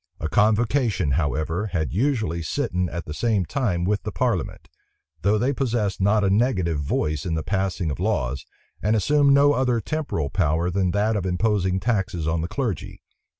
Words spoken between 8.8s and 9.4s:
and assumed